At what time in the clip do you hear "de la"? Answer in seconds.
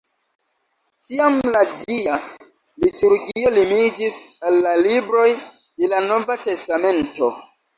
5.85-6.01